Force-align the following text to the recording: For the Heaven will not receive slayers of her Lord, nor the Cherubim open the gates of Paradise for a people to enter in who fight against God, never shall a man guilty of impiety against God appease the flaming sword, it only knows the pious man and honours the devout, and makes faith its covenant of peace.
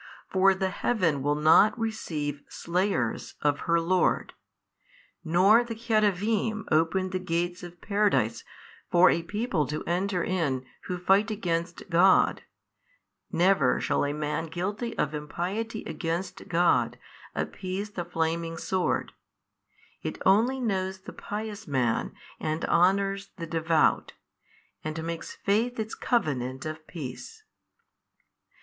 For 0.31 0.55
the 0.55 0.71
Heaven 0.71 1.21
will 1.21 1.35
not 1.35 1.77
receive 1.77 2.41
slayers 2.49 3.35
of 3.43 3.59
her 3.69 3.79
Lord, 3.79 4.33
nor 5.23 5.63
the 5.63 5.75
Cherubim 5.75 6.65
open 6.71 7.11
the 7.11 7.19
gates 7.19 7.61
of 7.61 7.79
Paradise 7.81 8.43
for 8.89 9.11
a 9.11 9.21
people 9.21 9.67
to 9.67 9.83
enter 9.85 10.23
in 10.23 10.65
who 10.85 10.97
fight 10.97 11.29
against 11.29 11.87
God, 11.91 12.41
never 13.31 13.79
shall 13.79 14.03
a 14.03 14.11
man 14.11 14.47
guilty 14.47 14.97
of 14.97 15.13
impiety 15.13 15.83
against 15.83 16.47
God 16.47 16.97
appease 17.35 17.91
the 17.91 18.03
flaming 18.03 18.57
sword, 18.57 19.11
it 20.01 20.19
only 20.25 20.59
knows 20.59 21.01
the 21.01 21.13
pious 21.13 21.67
man 21.67 22.11
and 22.39 22.65
honours 22.65 23.29
the 23.37 23.45
devout, 23.45 24.13
and 24.83 25.03
makes 25.03 25.35
faith 25.35 25.77
its 25.77 25.93
covenant 25.93 26.65
of 26.65 26.87
peace. 26.87 27.43